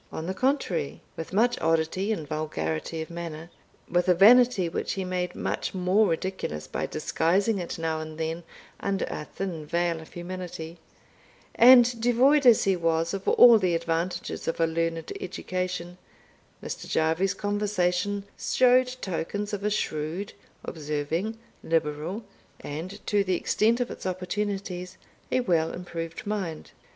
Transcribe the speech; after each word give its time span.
On 0.11 0.25
the 0.25 0.33
contrary, 0.33 0.99
with 1.15 1.31
much 1.31 1.59
oddity 1.61 2.11
and 2.11 2.27
vulgarity 2.27 3.03
of 3.03 3.11
manner, 3.11 3.51
with 3.87 4.07
a 4.09 4.15
vanity 4.15 4.67
which 4.67 4.93
he 4.93 5.05
made 5.05 5.35
much 5.35 5.75
more 5.75 6.07
ridiculous 6.07 6.65
by 6.65 6.87
disguising 6.87 7.59
it 7.59 7.77
now 7.77 7.99
and 7.99 8.17
then 8.17 8.41
under 8.79 9.05
a 9.11 9.25
thin 9.25 9.63
veil 9.63 10.01
of 10.01 10.13
humility, 10.13 10.79
and 11.53 12.01
devoid 12.01 12.47
as 12.47 12.63
he 12.63 12.75
was 12.75 13.13
of 13.13 13.27
all 13.27 13.59
the 13.59 13.75
advantages 13.75 14.47
of 14.47 14.59
a 14.59 14.65
learned 14.65 15.11
education, 15.21 15.99
Mr. 16.63 16.89
Jarvie's 16.89 17.35
conversation 17.35 18.23
showed 18.39 18.87
tokens 19.01 19.53
of 19.53 19.63
a 19.63 19.69
shrewd, 19.69 20.33
observing, 20.65 21.37
liberal, 21.63 22.23
and, 22.61 23.05
to 23.05 23.23
the 23.23 23.35
extent 23.35 23.79
of 23.79 23.91
its 23.91 24.07
opportunities, 24.07 24.97
a 25.31 25.41
well 25.41 25.71
improved 25.71 26.25
mind. 26.25 26.71